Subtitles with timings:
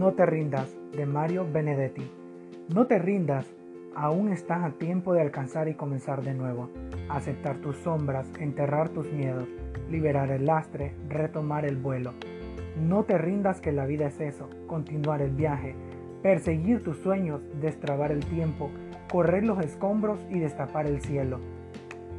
[0.00, 2.10] No te rindas, de Mario Benedetti.
[2.74, 3.44] No te rindas,
[3.94, 6.70] aún estás a tiempo de alcanzar y comenzar de nuevo.
[7.10, 9.46] Aceptar tus sombras, enterrar tus miedos,
[9.90, 12.14] liberar el lastre, retomar el vuelo.
[12.80, 15.74] No te rindas que la vida es eso, continuar el viaje,
[16.22, 18.70] perseguir tus sueños, destrabar el tiempo,
[19.12, 21.40] correr los escombros y destapar el cielo.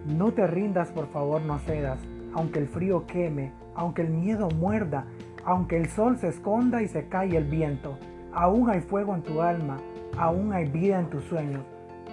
[0.06, 2.00] No te rindas, por favor, no cedas,
[2.36, 5.08] aunque el frío queme, aunque el miedo muerda,
[5.46, 7.98] aunque el sol se esconda y se cae el viento,
[8.34, 9.78] aún hay fuego en tu alma,
[10.18, 11.64] aún hay vida en tus sueños,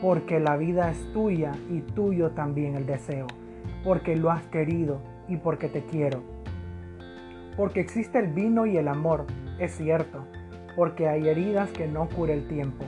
[0.00, 3.26] porque la vida es tuya y tuyo también el deseo,
[3.84, 6.22] porque lo has querido y porque te quiero.
[7.56, 9.26] Porque existe el vino y el amor,
[9.58, 10.24] es cierto,
[10.76, 12.84] porque hay heridas que no cura el tiempo.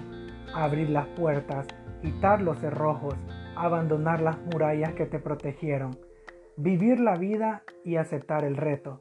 [0.55, 1.67] Abrir las puertas,
[2.03, 3.15] quitar los cerrojos,
[3.57, 5.99] abandonar las murallas que te protegieron.
[6.57, 9.01] Vivir la vida y aceptar el reto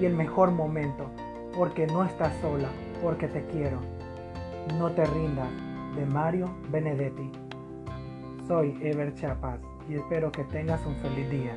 [0.00, 1.10] y el mejor momento,
[1.56, 2.68] porque no estás sola,
[3.02, 3.78] porque te quiero.
[4.78, 5.48] No te rindas,
[5.96, 7.30] de Mario Benedetti.
[8.48, 11.54] Soy Ever Chapas y espero que tengas un feliz día.